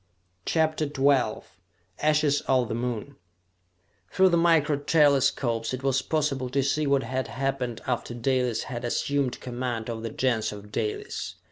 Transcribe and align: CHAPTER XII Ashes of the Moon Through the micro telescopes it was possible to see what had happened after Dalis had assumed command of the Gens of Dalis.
CHAPTER 0.47 0.85
XII 0.91 1.43
Ashes 1.99 2.41
of 2.47 2.69
the 2.69 2.73
Moon 2.73 3.17
Through 4.11 4.29
the 4.29 4.35
micro 4.35 4.77
telescopes 4.77 5.75
it 5.75 5.83
was 5.83 6.01
possible 6.01 6.49
to 6.49 6.63
see 6.63 6.87
what 6.87 7.03
had 7.03 7.27
happened 7.27 7.81
after 7.85 8.15
Dalis 8.15 8.63
had 8.63 8.83
assumed 8.83 9.39
command 9.41 9.91
of 9.91 10.01
the 10.01 10.09
Gens 10.09 10.51
of 10.51 10.71
Dalis. 10.71 11.35